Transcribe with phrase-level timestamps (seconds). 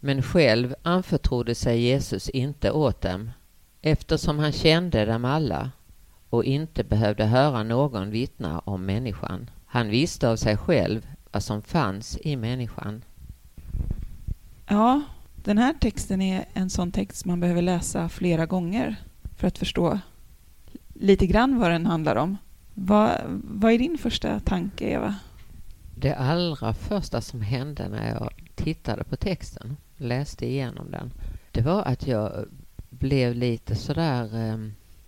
[0.00, 3.30] Men själv anförtrodde sig Jesus inte åt dem
[3.82, 5.70] eftersom han kände dem alla
[6.30, 9.50] och inte behövde höra någon vittna om människan.
[9.66, 13.04] Han visste av sig själv vad som fanns i människan.
[14.66, 15.02] Ja,
[15.34, 18.96] den här texten är en sån text man behöver läsa flera gånger
[19.36, 19.98] för att förstå
[20.94, 22.36] lite grann vad den handlar om.
[22.74, 23.10] Vad,
[23.44, 25.14] vad är din första tanke, Eva?
[25.96, 31.12] Det allra första som hände när jag tittade på texten, läste igenom den,
[31.50, 32.46] det var att jag
[33.00, 34.58] blev lite sådär eh,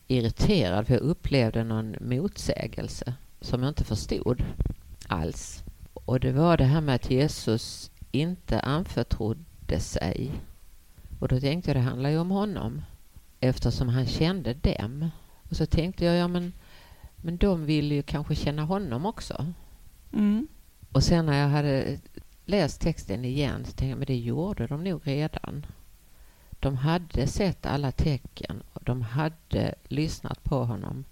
[0.07, 4.45] irriterad för jag upplevde någon motsägelse som jag inte förstod
[5.07, 5.65] alls.
[5.95, 10.31] Och det var det här med att Jesus inte anförtrodde sig.
[11.21, 12.83] Och då tänkte jag det handlar ju om honom
[13.41, 15.11] eftersom han kände dem.
[15.51, 16.53] Och så tänkte jag, ja men,
[17.17, 19.47] men de vill ju kanske känna honom också.
[20.13, 20.49] Mm.
[20.93, 21.99] Och sen när jag hade
[22.45, 25.67] läst texten igen så tänkte jag, men det gjorde de nog redan.
[26.63, 31.05] De hade sett alla tecken och de hade lyssnat på honom.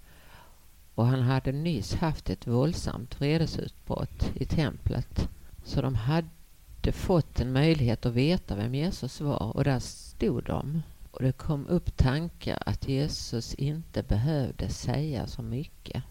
[0.95, 5.29] Och han hade nyss haft ett våldsamt vredesutbrott i templet.
[5.63, 10.81] Så de hade fått en möjlighet att veta vem Jesus var och där stod de.
[11.11, 16.03] Och det kom upp tankar att Jesus inte behövde säga så mycket.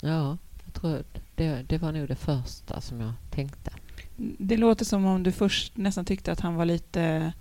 [0.00, 1.02] Ja, jag tror
[1.34, 3.70] det, det var nog det första som jag tänkte.
[4.38, 7.32] Det låter som om du först nästan tyckte att han var lite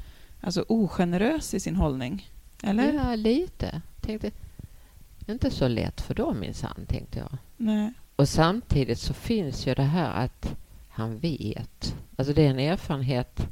[0.45, 2.29] alltså, ogenerös i sin hållning.
[2.63, 2.93] Eller?
[2.93, 3.81] Ja, lite.
[4.01, 4.31] Tänkte,
[5.27, 7.37] inte så lätt för dem minsann, tänkte jag.
[7.57, 7.93] Nej.
[8.15, 10.55] Och samtidigt så finns ju det här att
[10.89, 11.95] han vet.
[12.15, 13.47] Alltså det är en erfarenhet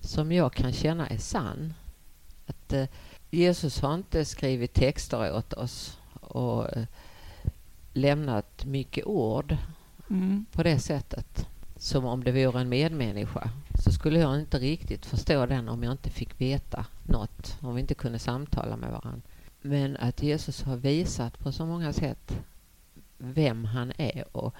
[0.00, 1.74] som jag kan känna är sann.
[2.46, 2.86] Att eh,
[3.30, 6.84] Jesus har inte skrivit texter åt oss och eh,
[7.92, 9.56] lämnat mycket ord
[10.10, 10.46] mm.
[10.52, 11.46] på det sättet.
[11.76, 13.50] Som om det vore en medmänniska
[13.84, 17.80] så skulle jag inte riktigt förstå den om jag inte fick veta något, om vi
[17.80, 19.22] inte kunde samtala med varandra.
[19.62, 22.38] Men att Jesus har visat på så många sätt
[23.18, 24.54] vem han är och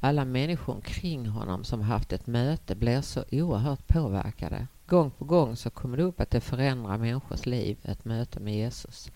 [0.00, 4.66] alla människor omkring honom som haft ett möte blir så oerhört påverkade.
[4.86, 8.54] Gång på gång så kommer det upp att det förändrar människors liv, ett möte med
[8.54, 9.10] Jesus.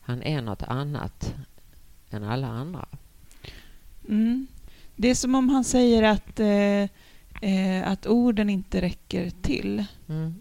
[0.00, 1.34] Han är något annat
[2.10, 2.86] än alla andra.
[4.08, 4.46] Mm.
[4.96, 6.82] Det är som om han säger att eh,
[7.50, 9.84] eh, att orden inte räcker till.
[10.08, 10.34] Mm.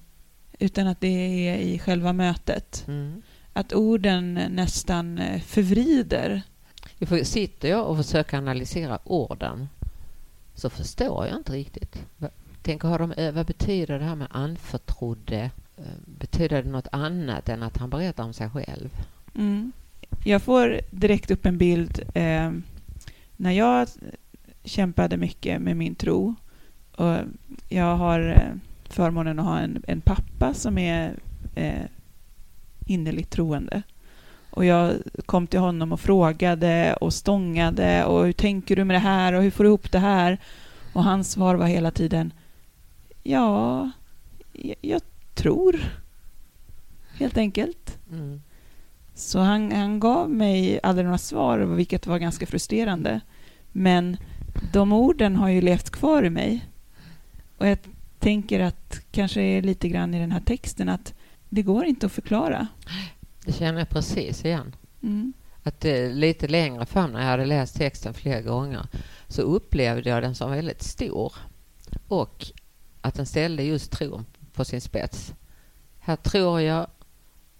[0.59, 1.07] Utan att det
[1.47, 2.83] är i själva mötet.
[2.87, 3.21] Mm.
[3.53, 6.41] Att orden nästan eh, förvrider.
[7.23, 9.67] Sitter jag och försöker analysera orden
[10.55, 12.05] så förstår jag inte riktigt.
[12.61, 15.51] Tänker, har de, eh, vad betyder det här med anförtrodde?
[16.05, 18.89] Betyder det något annat än att han berättar om sig själv?
[19.35, 19.71] Mm.
[20.23, 22.51] Jag får direkt upp en bild eh,
[23.37, 23.87] när jag
[24.65, 26.35] kämpade mycket med min tro
[26.95, 27.17] och
[27.69, 28.57] jag har eh,
[28.89, 31.19] förmånen att ha en, en pappa som är
[31.55, 31.85] eh,
[32.85, 33.81] innerligt troende.
[34.49, 34.93] Och jag
[35.25, 39.43] kom till honom och frågade och stångade och hur tänker du med det här och
[39.43, 40.37] hur får du ihop det här?
[40.93, 42.33] Och hans svar var hela tiden
[43.23, 43.91] Ja,
[44.53, 45.01] jag, jag
[45.33, 45.79] tror.
[47.13, 47.97] Helt enkelt.
[48.11, 48.41] Mm.
[49.13, 53.21] Så han, han gav mig aldrig några svar, vilket var ganska frustrerande.
[53.71, 54.17] Men
[54.73, 56.65] de orden har ju levt kvar i mig.
[57.57, 57.77] Och jag
[58.19, 61.13] tänker att kanske är lite grann i den här texten att
[61.49, 62.67] det går inte att förklara.
[63.45, 64.75] Det känner jag precis igen.
[65.03, 65.33] Mm.
[65.63, 68.87] Att det, lite längre fram när jag hade läst texten flera gånger
[69.27, 71.33] så upplevde jag den som väldigt stor
[72.07, 72.45] och
[73.01, 75.33] att den ställde just tron på sin spets.
[75.99, 76.87] Här tror jag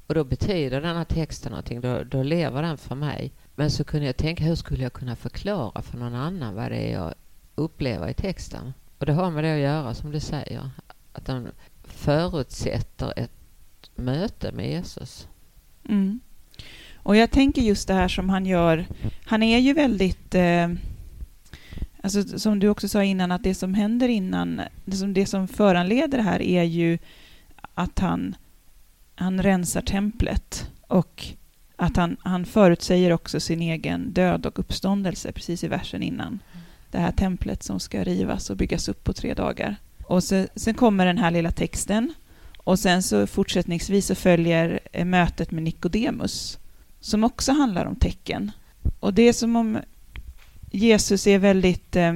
[0.08, 3.32] och då betyder den här texten någonting, då, då lever den för mig.
[3.56, 6.78] Men så kunde jag tänka, hur skulle jag kunna förklara för någon annan vad det
[6.78, 7.14] är jag
[7.56, 8.74] upplever i texten?
[8.98, 10.70] Och det har med det att göra, som du säger,
[11.14, 11.52] att den
[11.84, 13.32] förutsätter ett
[13.96, 15.28] möte med Jesus.
[15.90, 16.20] Mm.
[16.96, 18.86] Och jag tänker just det här som han gör.
[19.26, 20.36] Han är ju väldigt...
[20.36, 20.70] Eh,
[22.02, 25.48] alltså som du också sa innan, att det som händer innan, det som, det som
[25.48, 26.98] föranleder det här är ju
[27.74, 28.36] att han,
[29.16, 31.26] han rensar templet och
[31.76, 36.40] att han, han förutsäger också sin egen död och uppståndelse precis i versen innan.
[36.92, 39.76] Det här templet som ska rivas och byggas upp på tre dagar.
[40.04, 42.14] Och så, sen kommer den här lilla texten
[42.58, 46.60] och sen så fortsättningsvis så följer eh, mötet med Nikodemus
[47.00, 48.52] som också handlar om tecken.
[49.00, 49.78] Och det är som om
[50.72, 52.14] Jesus är väldigt eh,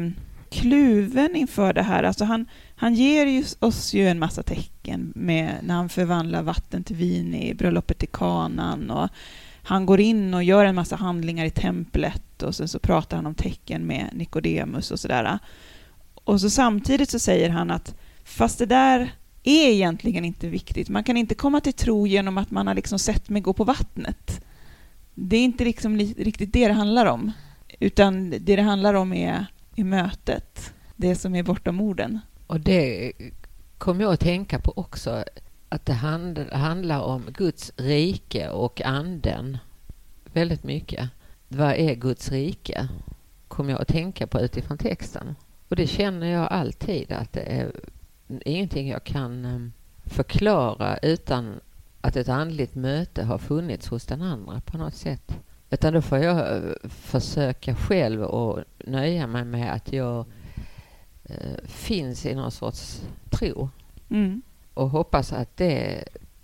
[0.49, 2.03] kluven inför det här.
[2.03, 2.45] Alltså han,
[2.75, 7.35] han ger ju oss ju en massa tecken med, när han förvandlar vatten till vin
[7.35, 9.09] i bröllopet i kanan och
[9.69, 13.25] han går in och gör en massa handlingar i templet och sen så pratar han
[13.25, 15.39] om tecken med Nikodemus och sådär.
[16.13, 19.13] Och så samtidigt så säger han att fast det där
[19.43, 20.89] är egentligen inte viktigt.
[20.89, 23.63] Man kan inte komma till tro genom att man har liksom sett mig gå på
[23.63, 24.45] vattnet.
[25.15, 27.31] Det är inte liksom riktigt det det handlar om.
[27.79, 29.45] Utan det det handlar om är
[29.75, 32.19] i mötet, det som är bortom orden.
[32.47, 33.11] Och det
[33.77, 35.23] kom jag att tänka på också,
[35.69, 35.93] att det
[36.51, 39.57] handlar om Guds rike och anden
[40.33, 41.09] väldigt mycket.
[41.47, 42.87] Vad är Guds rike?
[43.47, 45.35] Kom jag att tänka på utifrån texten.
[45.69, 47.71] Och det känner jag alltid att det är
[48.45, 49.73] ingenting jag kan ehm,
[50.05, 51.59] förklara utan
[52.01, 55.39] att ett andligt möte har funnits hos den andra på något sätt.
[55.69, 60.25] Utan då får jag eh, försöka själv och nöja mig med att jag
[61.23, 63.69] eh, finns i någon sorts tro.
[64.09, 64.41] Mm.
[64.79, 66.03] Och hoppas att det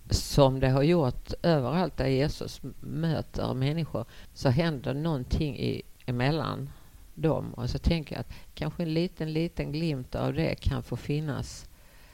[0.09, 6.69] som det har gjort överallt där Jesus möter människor så händer någonting i, emellan
[7.13, 7.53] dem.
[7.53, 11.69] Och så tänker jag att kanske en liten, liten glimt av det kan få finnas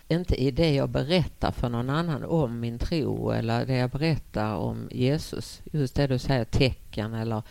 [0.07, 4.55] inte i det jag berättar för någon annan om min tro eller det jag berättar
[4.55, 7.41] om Jesus, just det du säger, tecken eller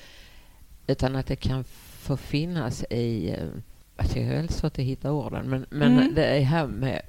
[0.87, 3.49] utan att det kan få finnas i, eh,
[3.97, 6.15] jag är väldigt svårt att hitta orden, men, men mm.
[6.15, 7.03] det är här med,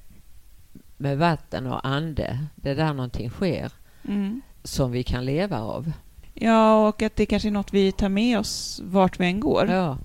[1.02, 3.72] med vatten och ande, det är där någonting sker
[4.08, 4.42] mm.
[4.64, 5.92] som vi kan leva av.
[6.34, 9.68] Ja, och att det kanske är något vi tar med oss vart vi än går.
[9.70, 9.98] Ja.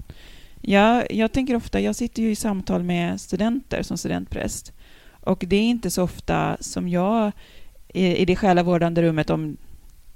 [0.60, 4.72] Ja, jag tänker ofta, jag sitter ju i samtal med studenter som studentpräst
[5.26, 7.32] och det är inte så ofta som jag
[7.88, 9.56] i, det själavårdande rummet, om,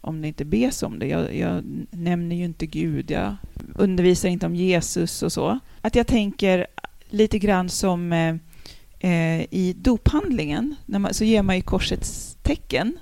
[0.01, 3.37] om det inte bes om det, jag, jag nämner ju inte Gud, jag
[3.75, 6.67] undervisar inte om Jesus och så, att jag tänker
[7.11, 8.13] lite grann som
[9.01, 12.99] eh, i dophandlingen, när man, så ger man ju korsets tecken.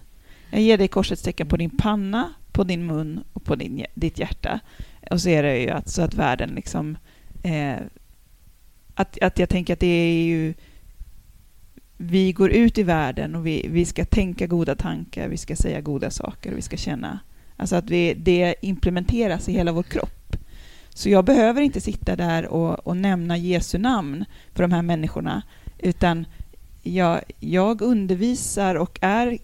[0.50, 4.18] Jag ger dig korsets tecken på din panna, på din mun och på din, ditt
[4.18, 4.60] hjärta.
[5.10, 6.98] Och så är det ju att, så att världen liksom...
[7.42, 7.76] Eh,
[8.94, 10.54] att, att jag tänker att det är ju
[11.96, 15.80] vi går ut i världen och vi, vi ska tänka goda tankar, vi ska säga
[15.80, 17.18] goda saker och vi ska känna.
[17.56, 20.36] Alltså att vi, det implementeras i hela vår kropp.
[20.88, 24.24] Så jag behöver inte sitta där och, och nämna Jesu namn
[24.54, 25.42] för de här människorna,
[25.78, 26.26] utan
[26.82, 29.38] jag, jag undervisar och är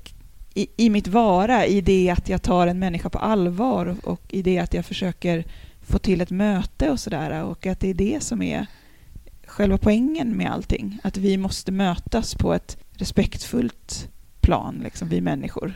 [0.54, 4.20] i, i mitt vara, i det att jag tar en människa på allvar och, och
[4.28, 5.44] i det att jag försöker
[5.80, 8.66] få till ett möte och sådär, och att det är det som är
[9.46, 10.98] själva poängen med allting.
[11.02, 14.08] Att vi måste mötas på ett respektfullt
[14.40, 15.74] plan, liksom, vi människor.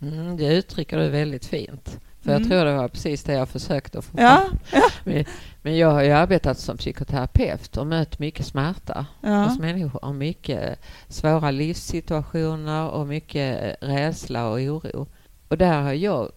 [0.00, 2.00] Mm, det uttrycker du väldigt fint.
[2.20, 2.42] För mm.
[2.42, 4.90] jag tror det var precis det jag försökte få ja, ja.
[5.66, 9.44] Men, jag har ju arbetat som psykoterapeut och mött mycket smärta ja.
[9.44, 15.06] hos människor och mycket svåra livssituationer och mycket rädsla och oro.
[15.48, 16.30] Och där har jag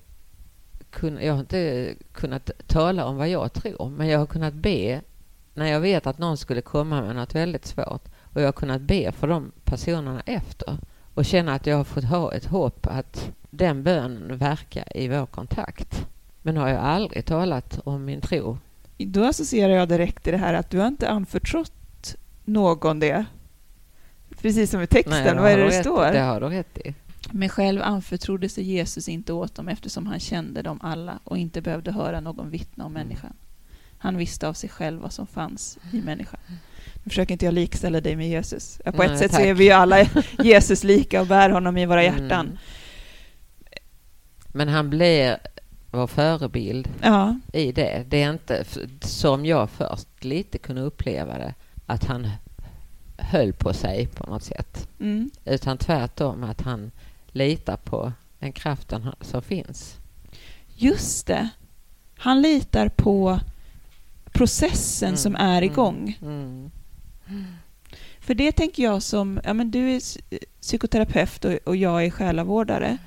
[0.89, 5.01] kun, jag har inte kunnat tala om vad jag tror, men jag har kunnat be
[5.53, 8.81] när jag vet att någon skulle komma med något väldigt svårt och jag har kunnat
[8.81, 10.77] be för de personerna efter
[11.13, 15.25] och känna att jag har fått ha ett hopp att den bönen verkar i vår
[15.25, 16.07] kontakt.
[16.41, 18.57] Men har jag aldrig talat om min tro.
[19.05, 22.15] Då associerar jag direkt till det här att du har inte anförtrott
[22.45, 23.25] någon det.
[24.41, 26.11] Precis som i texten, Nej, vad är det det står?
[26.11, 26.93] Det har du rätt i.
[27.31, 31.61] Men själv anförtrodde sig Jesus inte åt dem eftersom han kände dem alla och inte
[31.61, 33.33] behövde höra någon vittna om människan.
[33.97, 36.39] Han visste av sig själv vad som fanns i människan.
[37.03, 38.81] Nu försöker inte jag likställa dig med Jesus.
[38.83, 39.41] På ett Nej, sätt tack.
[39.41, 40.05] så är vi ju alla
[40.43, 42.45] Jesus lika och bär honom i våra hjärtan.
[42.45, 42.57] Mm.
[44.47, 45.37] Men han blir
[45.91, 48.05] vara förebild Ja, i det.
[48.09, 48.65] Det är inte
[49.01, 51.53] som jag först lite kunde uppleva det,
[51.85, 52.29] att han
[53.17, 54.87] höll på sig på något sätt.
[54.99, 55.29] mm.
[55.45, 56.91] Utan tvärtom att han
[57.27, 59.95] litar på den kraften som finns.
[60.75, 61.49] just det.
[62.17, 63.39] Han litar på
[64.31, 66.17] processen Mm, som är mm, igång.
[66.21, 66.71] Mm.
[68.19, 70.01] För det tänker jag som, ja men du är
[70.61, 72.97] psykoterapeut och, och jag är själavårdare.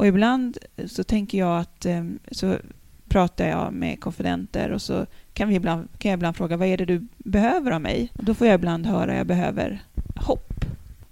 [0.00, 2.56] Och ibland så tänker jag att, eh, så
[3.08, 6.76] pratar jag med konfidenter och så kan, vi ibland, kan jag ibland fråga vad är
[6.76, 8.12] det du behöver av mig?
[8.14, 9.82] Och då får jag ibland höra jag behöver
[10.16, 10.64] hopp.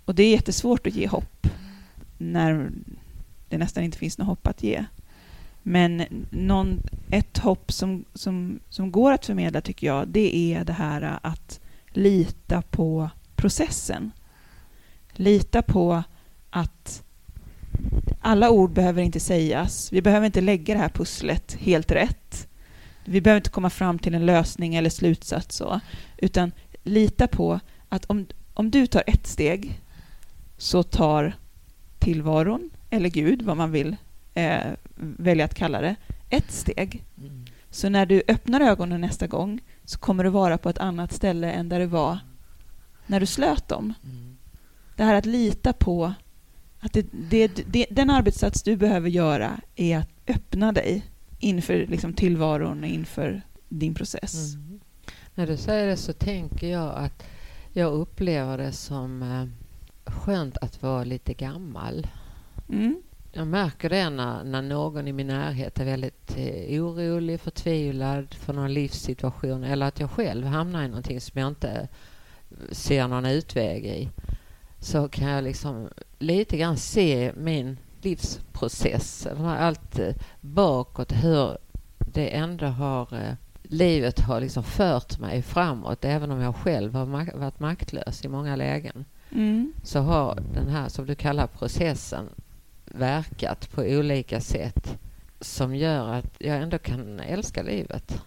[0.04, 1.46] Och det är jättesvårt att ge hopp
[2.18, 2.70] när
[3.48, 4.84] det nästan inte finns något hopp att ge.
[5.62, 6.80] Men någon,
[7.10, 11.60] ett hopp som, som, som går att förmedla tycker jag, det är det här att
[11.88, 14.10] lita på processen.
[15.12, 16.02] Lita på
[16.50, 17.02] att
[18.20, 19.92] alla ord behöver inte sägas.
[19.92, 22.48] Vi behöver inte lägga det här pusslet helt rätt.
[23.04, 25.80] Vi behöver inte komma fram till en lösning eller slutsats så,
[26.16, 29.80] utan lita på att om, om du tar ett steg
[30.56, 31.36] så tar
[31.98, 33.96] tillvaron, eller Gud, vad man vill
[34.34, 34.66] eh,
[34.96, 35.96] välja att kalla det,
[36.30, 37.04] ett steg.
[37.18, 37.46] Mm.
[37.70, 41.52] Så när du öppnar ögonen nästa gång så kommer du vara på ett annat ställe
[41.52, 42.18] än där du var
[43.06, 43.94] när du slöt dem.
[44.04, 44.36] Mm.
[44.96, 46.14] Det här att lita på
[46.80, 51.04] att det, det, det, den arbetssats du behöver göra är att öppna dig
[51.38, 54.54] inför liksom, tillvaron och inför din process.
[54.54, 54.80] Mm.
[55.34, 57.24] När du säger det så tänker jag att
[57.72, 62.06] jag upplever det som eh, skönt att vara lite gammal.
[62.68, 63.02] Mm.
[63.32, 68.52] Jag märker det när, när någon i min närhet är väldigt eh, orolig, förtvivlad för
[68.52, 71.88] någon livssituation eller att jag själv hamnar i någonting som jag inte
[72.72, 74.08] ser någon utväg i.
[74.80, 81.58] Så kan jag liksom lite grann se min livsprocess, allt eh, bakåt, hur
[81.98, 83.32] det ändå har eh,
[83.62, 88.28] livet har liksom fört mig framåt även om jag själv har mak- varit maktlös i
[88.28, 89.72] många lägen Mm.
[89.82, 92.28] så har den här som du kallar processen
[92.84, 94.98] verkat på olika sätt
[95.40, 98.22] som gör att jag ändå kan älska livet.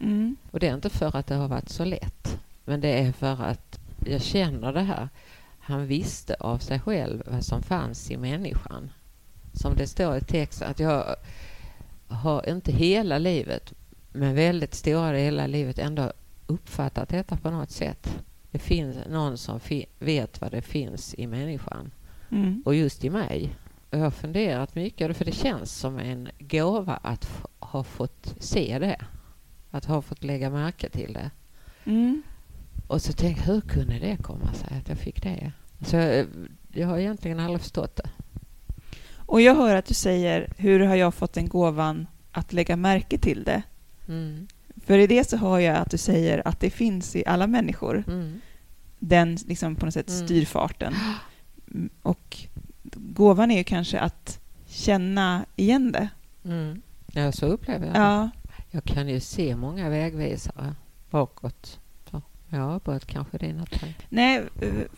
[0.00, 0.36] Mm.
[0.50, 3.42] Och det är inte för att det har varit så lätt, men det är för
[3.42, 5.08] att jag känner det här.
[5.68, 8.90] Han visste av sig själv vad som fanns i människan.
[9.52, 11.16] Som det står i texten, att jag
[12.08, 13.72] har inte hela livet,
[14.12, 16.12] men väldigt stora delar av livet ändå
[16.46, 18.18] uppfattat detta på något sätt.
[18.50, 21.90] Det finns någon som fi- vet vad det finns i människan
[22.30, 22.62] Mm.
[22.66, 23.54] och just i mig.
[23.90, 29.00] Jag har funderat mycket, för det känns som en gåva att ha fått se det.
[29.70, 31.30] Att ha fått lägga märke till det.
[31.84, 32.22] Mm.
[32.88, 35.52] Och så tänkte jag, hur kunde det komma sig att jag fick det?
[35.86, 36.26] Så jag,
[36.72, 38.10] jag har egentligen aldrig förstått det.
[39.16, 43.18] Och jag hör att du säger, hur har jag fått den gåvan att lägga märke
[43.18, 43.62] till det?
[44.08, 44.46] Mm.
[44.86, 48.04] För i det så hör jag att du säger att det finns i alla människor,
[48.06, 48.40] Mm.
[48.98, 50.26] den liksom på något sätt Mm.
[50.26, 50.94] styrfarten.
[52.02, 52.36] Och
[52.94, 56.08] gåvan är ju kanske att känna igen det.
[56.44, 56.82] Mm.
[57.12, 58.00] Ja, så upplever jag det.
[58.00, 58.30] Ja,
[58.70, 60.74] Jag kan ju se många vägvisare
[61.10, 61.78] bakåt.
[62.48, 64.06] Jag har kanske dina tankar.
[64.08, 64.42] nej,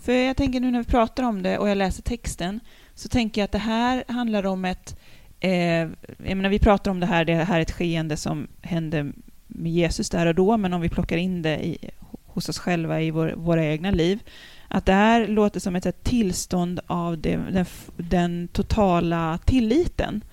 [0.03, 2.61] för jag tänker nu när vi pratar om det och jag läser texten
[2.95, 4.97] så tänker jag att det här handlar om ett...
[5.41, 9.13] Eh, jag menar, vi pratar om det här, det här är ett skeende som hände
[9.47, 11.91] med Jesus där och då, men om vi plockar in det i,
[12.27, 14.23] hos oss själva i vår, våra egna liv,
[14.69, 17.67] att det här låter som ett, ett tillstånd av det, den,
[17.97, 20.25] den totala tilliten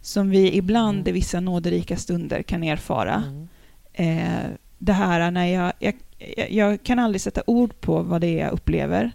[0.00, 1.08] som vi ibland Mm.
[1.08, 3.24] i vissa nåderika stunder kan erfara.
[3.26, 3.48] Mm.
[3.92, 5.94] Eh, det här när jag, jag,
[6.50, 9.12] jag- kan aldrig sätta ord på vad det är jag upplever,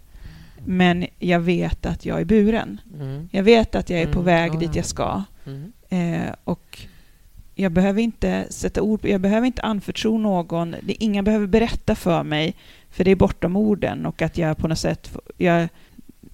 [0.66, 2.82] men jag vet att jag är buren.
[2.94, 3.30] Mm.
[3.32, 4.76] Jag vet att jag är på Mm, väg ja, dit ja.
[4.76, 5.24] jag ska.
[5.46, 5.72] Mm.
[5.90, 6.80] Eh, och
[7.56, 11.96] jag behöver inte sätta ord på, jag behöver inte anförtro någon, det, ingen behöver berätta
[11.96, 12.56] för mig,
[12.90, 15.68] för det är bortom orden och att jag på något sätt, jag,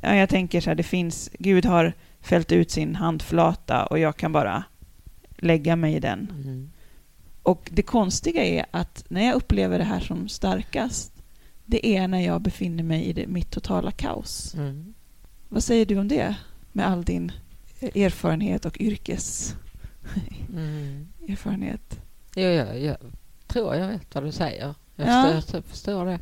[0.01, 4.17] ja, jag tänker så här, det finns, Gud har fällt ut sin handflata och jag
[4.17, 4.63] kan bara
[5.37, 6.31] lägga mig i den.
[6.43, 6.69] Mm.
[7.45, 11.11] Och det konstiga är att när jag upplever det här som starkast,
[11.65, 14.53] det är när jag befinner mig i det, mitt totala kaos.
[14.53, 14.93] Mm.
[15.49, 16.35] Vad säger du om det?
[16.71, 17.31] Med all din
[17.81, 19.59] erfarenhet och yrkeserfarenhet.
[20.53, 21.07] Mm.
[22.35, 22.97] Jo, jag, jag
[23.47, 24.73] tror jag vet vad du säger.
[24.95, 25.31] Jag Ja.
[25.35, 26.19] förstår, jag förstår det.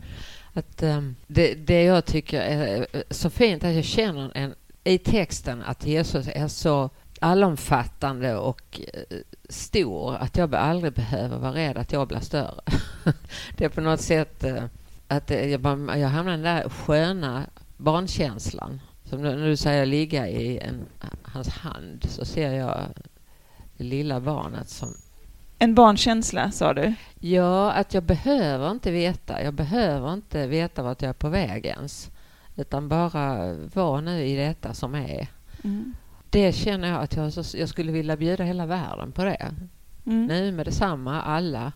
[0.53, 1.53] Att, ehm, det.
[1.53, 4.53] Det jag tycker är eh, så fint att jag känner en,
[4.83, 6.89] i texten att Jesus är så
[7.19, 9.17] allomfattande och eh,
[9.53, 12.61] stor att jag aldrig behöver vara rädd att jag blir större.
[13.57, 14.63] det är på något sätt eh,
[15.07, 17.45] att det- jag, bara, jag hamnar i den där sköna
[17.77, 18.81] barnkänslan.
[19.03, 20.85] Som när du säger ligga i en,
[21.23, 22.79] hans hand så ser jag
[23.77, 24.89] det lilla barnet som...
[25.59, 26.93] En barnkänsla, sa du?
[27.19, 29.43] Ja, att jag behöver inte veta.
[29.43, 32.11] Jag behöver inte veta vart jag är på väg ens.
[32.55, 35.27] Utan bara vara nu i detta som är.
[35.63, 35.93] Mm.
[36.33, 39.51] Det känner jag att jag, jag skulle vilja bjuda hela världen på det.
[40.05, 40.25] Mm.
[40.25, 41.71] Nu med detsamma, alla.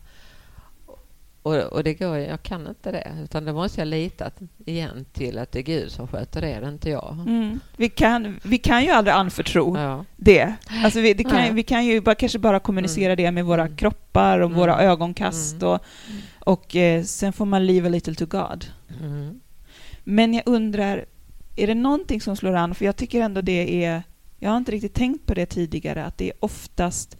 [1.42, 4.32] Och, och, det går, jag kan inte det, utan då måste jag lita
[4.66, 7.18] igen till att det är Gud som sköter det, det är inte jag.
[7.28, 7.60] Mm.
[7.78, 10.06] Vi, kan, vi kan ju aldrig anförtro ja.
[10.16, 10.56] det.
[10.84, 13.26] Alltså vi, det kan, vi kan ju bara, kanske bara kommunicera mm.
[13.26, 13.78] det med våra mm.
[13.78, 14.58] kroppar och mm.
[14.58, 15.68] våra ögonkast mm.
[15.68, 15.82] och,
[16.40, 18.66] och eh, sen får man leave a little to God.
[19.02, 19.40] Mm.
[20.04, 21.06] Men jag undrar,
[21.56, 22.76] är det någonting som slår an?
[22.76, 24.04] För jag tycker ändå det är,
[24.40, 27.18] jag har inte riktigt tänkt på det tidigare, att det är oftast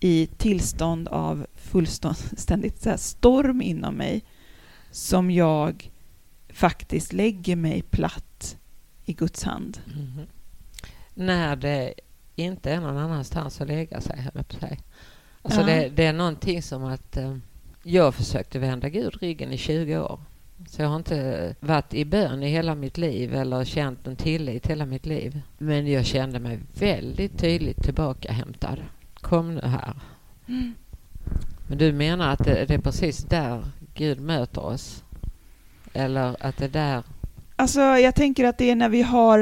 [0.00, 4.24] i tillstånd av fullständigt så storm inom mig
[4.90, 5.90] som jag
[6.48, 8.56] faktiskt lägger mig platt
[9.04, 9.78] i Guds hand.
[9.94, 10.26] Mm.
[11.14, 11.94] När det
[12.36, 14.80] inte är någon annanstans att lägga sig, höll jag på sig.
[15.42, 15.66] Alltså ja.
[15.66, 17.36] det, det, är någonting som att eh,
[17.82, 20.20] jag försökte vända Gud ryggen i 20 år.
[20.68, 24.66] Så jag har inte varit i bön i hela mitt liv eller känt en tillit
[24.66, 25.40] hela mitt liv.
[25.58, 28.78] Men jag kände mig väldigt tydligt tillbakahämtad.
[29.14, 29.92] Kom nu här.
[30.48, 30.74] Mm.
[31.68, 35.04] Men du menar att det, det, är precis där Gud möter oss?
[35.92, 37.02] Eller att det är där...
[37.56, 39.40] Alltså, jag tänker att det är när vi har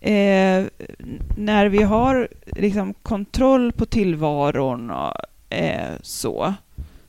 [0.00, 0.64] eh,
[1.36, 5.14] när vi har liksom kontroll på tillvaron och
[5.54, 6.54] eh, så,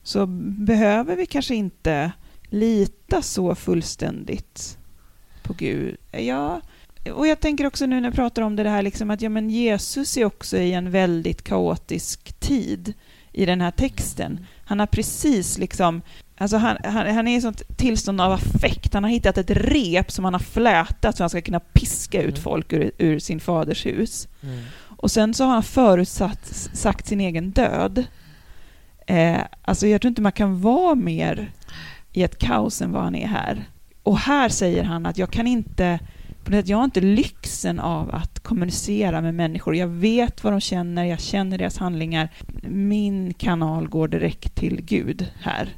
[0.04, 0.26] så
[0.66, 2.12] behöver vi kanske inte
[2.50, 4.78] lita så fullständigt
[5.44, 5.98] på Gud.
[6.12, 6.62] Ja,
[7.14, 9.50] och jag tänker också nu när jag pratar om det här liksom att ja, men
[9.50, 12.94] Jesus är också i en väldigt kaotisk tid
[13.32, 14.46] i den här texten.
[14.66, 16.02] Han har precis liksom
[16.38, 18.94] Alltså han, han, han är i ett sånt tillstånd av affekt.
[18.94, 22.36] Han har hittat ett rep som han har flätat så han ska kunna piska ut
[22.36, 22.42] mm.
[22.42, 24.28] folk ur, ur sin faders hus.
[24.44, 24.64] Mm.
[24.78, 28.06] Och sen så har han förutsatt sagt sin egen död.
[29.08, 31.52] Eh, alltså jag tror inte man kan vara mer
[32.16, 33.70] i ett kaos än vad han är här.
[34.04, 36.00] Och här säger han att jag kan inte
[36.66, 39.76] jag har inte lyxen av att kommunicera med människor.
[39.76, 42.30] Jag vet vad de känner, jag känner deras handlingar.
[42.68, 45.70] Min kanal går direkt till Gud här.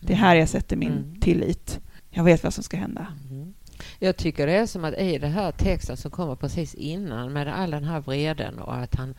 [0.00, 1.20] Det är här jag sätter min mm.
[1.20, 1.80] tillit.
[2.10, 3.06] Jag vet vad som ska hända.
[3.30, 3.54] Mm.
[3.98, 7.48] Jag tycker det är som att i den här texten som kommer precis innan med
[7.48, 9.14] all den här vreden och att han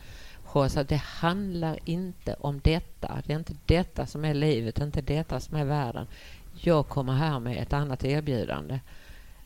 [0.52, 3.22] så det handlar inte om detta.
[3.26, 6.06] Det är inte detta som är livet, det är inte detta som är världen.
[6.54, 8.80] Jag kommer här med ett annat erbjudande.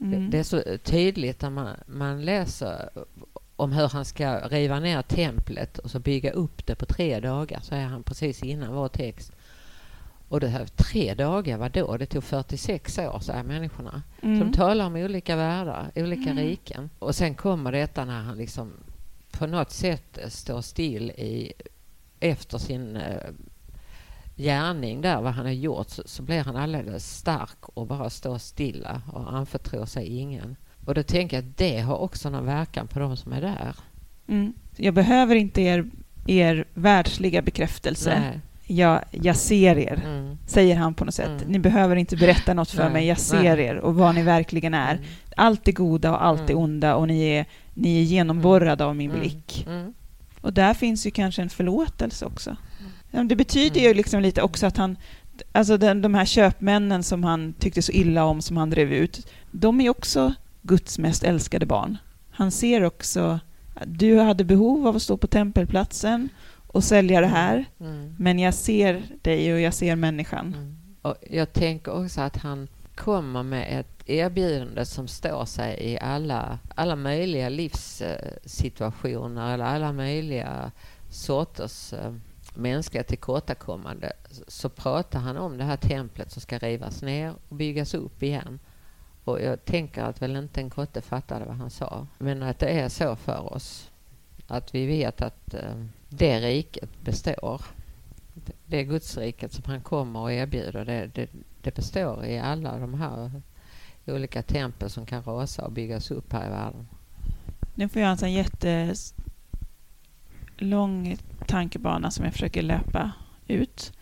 [0.01, 0.31] Mm.
[0.31, 2.91] Det är så tydligt när man, man läser
[3.57, 7.61] om hur han ska riva ner templet och så bygga upp det på tre dagar,
[7.63, 9.33] så är han precis innan vår text.
[10.29, 11.97] Och det här, tre dagar, vad då?
[11.97, 14.03] Det tog 46 år, säger människorna.
[14.23, 14.39] Mm.
[14.39, 16.45] De talar om olika världar, olika mm.
[16.45, 16.91] riken.
[16.99, 18.73] Och sen kommer detta när han liksom
[19.31, 21.53] på något sätt står still i,
[22.21, 23.31] efter sin eh,
[24.37, 28.39] gärning där, vad han har gjort, så, så blir han alldeles stark och bara står
[28.39, 30.57] stilla och anförtror sig ingen.
[30.87, 33.75] Och då tänker jag att det har också någon verkan på de som är där.
[34.29, 34.53] Mm.
[34.77, 35.91] Jag behöver inte er,
[36.27, 38.21] er världsliga bekräftelse.
[38.21, 38.41] Nej.
[38.67, 40.39] Jag, jag ser er, mm.
[40.47, 41.43] säger han på något sätt.
[41.43, 41.53] Mm.
[41.53, 42.93] Ni behöver inte berätta något för Nej.
[42.93, 43.67] mig, jag ser Nej.
[43.67, 44.95] er och vad ni verkligen är.
[44.95, 45.05] Mm.
[45.37, 46.65] Allt är goda och allt är mm.
[46.65, 49.21] onda och ni är, ni är genomborrade av min mm.
[49.21, 49.67] blick.
[50.41, 52.57] Och där finns ju kanske en förlåtelse också.
[53.13, 54.97] Det betyder ju liksom lite också att han,
[55.53, 59.27] alltså den, de här köpmännen som han tyckte så illa om, som han drev ut,
[59.51, 61.99] de är också Guds mest älskade barn.
[62.31, 63.41] Han ser också
[63.75, 66.29] att du hade behov av att stå på tempelplatsen
[66.67, 68.15] och sälja det här, mm.
[68.19, 70.55] men jag ser dig och jag ser människan.
[70.59, 70.77] Mm.
[71.03, 76.59] Och jag tänker också att han kommer med ett erbjudande som står sig i alla,
[76.75, 80.71] alla möjliga livssituationer eller alla möjliga
[81.11, 82.13] sorters eh,
[82.55, 84.13] mänskliga tillkortakommande
[84.49, 88.59] så pratar han om det här templet som ska rivas ner och byggas upp igen.
[89.25, 92.07] Och jag tänker att väl inte en kotte fattade vad han sa.
[92.19, 93.91] Men att det är så för oss.
[94.47, 97.63] Att vi vet att eh, det riket består.
[98.67, 101.31] Det Gudsriket som han kommer och erbjuder, det, det,
[101.63, 103.43] det består i alla de här
[104.07, 106.89] olika tempel som kan rasa och byggas upp här i världen.
[107.75, 111.17] Nu får jag alltså en jättelång
[111.53, 113.13] tankebana som jag försöker löpa
[113.47, 113.93] ut.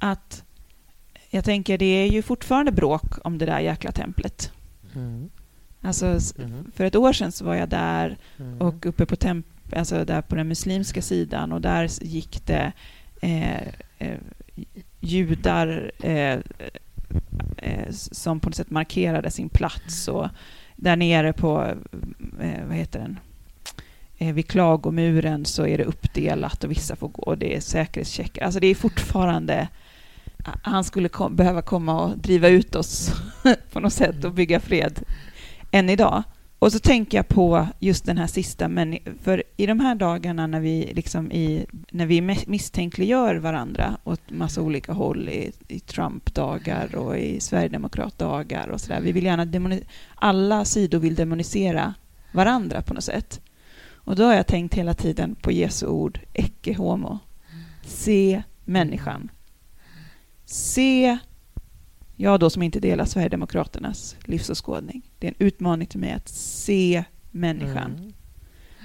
[0.00, 0.44] Att
[1.30, 4.52] jag tänker, det är ju fortfarande bråk om det där jäkla templet.
[4.94, 5.30] Mm.
[5.82, 6.06] Alltså,
[6.38, 6.70] mm.
[6.74, 8.60] för ett år sedan så var jag där mm.
[8.60, 12.72] och uppe på temp alltså där på den muslimska sidan och där gick det
[13.22, 14.18] eh, eh,
[15.00, 16.38] judar eh,
[17.56, 20.28] eh som på något sätt markerade sin plats och
[20.76, 21.74] där nere på,
[22.40, 23.18] eh, vad heter den,
[24.18, 28.44] Eh, vid klagomuren så är det uppdelat och vissa får gå och det är säkerhetscheckar.
[28.44, 29.68] Alltså det är fortfarande
[30.62, 33.10] han skulle kom, behöva komma och driva ut oss
[33.72, 35.02] på något sätt och bygga fred
[35.70, 36.22] än idag.
[36.58, 40.46] Och så tänker jag på just den här sista, men för i de här dagarna
[40.46, 46.96] när vi, liksom i, när vi misstänkliggör varandra åt massa olika håll, i, i Trump-dagar
[46.96, 51.94] och i Sverigedemokrat-dagar och sådär, vi vill gärna demoni- alla sidor vill demonisera
[52.32, 53.40] varandra på något sätt.
[54.06, 57.18] Och då har jag tänkt hela tiden på Jesu ord, ecce homo,
[57.82, 59.30] se människan.
[60.44, 61.18] Se
[62.16, 65.10] jag då som inte delar Sverigedemokraternas livsåskådning.
[65.18, 67.96] Det är en utmaning till mig att se människan.
[67.96, 68.12] Mm.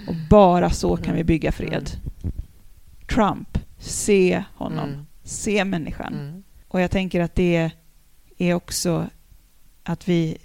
[0.08, 1.90] Och bara så kan vi bygga fred.
[2.24, 2.36] Mm.
[3.14, 4.90] Trump, se honom.
[4.90, 5.06] Mm.
[5.24, 6.14] Se människan.
[6.14, 6.44] Mm.
[6.68, 7.72] Och jag tänker att det
[8.38, 9.10] är också
[9.84, 10.38] att vi...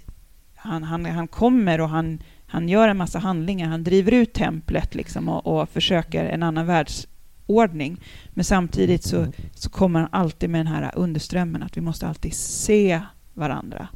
[0.55, 3.67] Han, han, han kommer och han, han gör en massa handlingar.
[3.67, 8.01] Han driver ut templet liksom och, och försöker en annan världsordning.
[8.29, 12.33] Men samtidigt så, så kommer han alltid med den här underströmmen att vi måste alltid
[12.33, 13.01] se
[13.33, 13.87] varandra.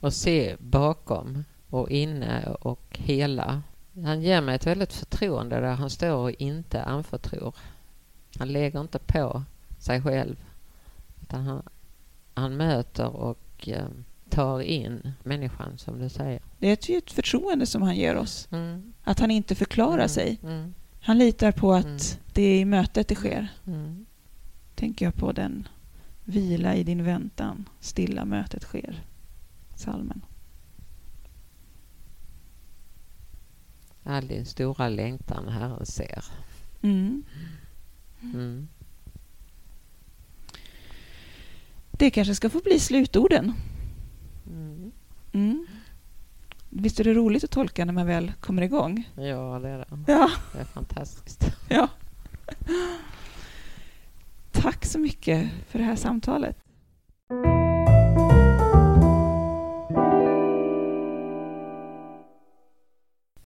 [0.00, 3.62] Och se bakom och inne och hela.
[4.04, 7.54] Han ger mig ett väldigt förtroende där han står och inte anförtror.
[8.38, 9.42] Han lägger inte på
[9.78, 10.36] sig själv.
[11.22, 11.62] Utan han,
[12.34, 13.84] han möter och eh,
[14.30, 16.40] tar in människan, som du säger.
[16.58, 18.48] Det är ett förtroende som han ger oss.
[18.50, 18.92] Mm.
[19.02, 20.08] Att han inte förklarar mm.
[20.08, 20.38] sig.
[20.42, 20.74] Mm.
[21.00, 21.98] Han litar på att mm.
[22.32, 23.48] det är i mötet det sker.
[23.66, 24.06] Mm.
[24.74, 25.68] Tänker jag på den
[26.24, 29.04] vila i din väntan, stilla mötet sker.
[29.76, 30.24] Salmen.
[34.04, 36.24] All din stora längtan Herren ser.
[36.82, 37.24] Mm.
[41.90, 43.52] Det kanske ska få bli slutorden.
[45.32, 45.66] Mm.
[46.68, 49.08] Visst är det roligt att tolka när man väl kommer igång?
[49.14, 49.86] Ja, det är det.
[50.12, 50.30] Ja.
[50.52, 51.44] Det är fantastiskt.
[51.68, 51.88] Ja.
[54.52, 56.56] Tack så mycket för det här samtalet.